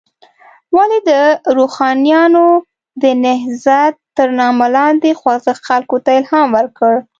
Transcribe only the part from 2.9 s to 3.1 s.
د